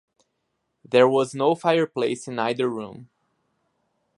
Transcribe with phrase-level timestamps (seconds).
[0.83, 3.11] There was no fireplace in either room.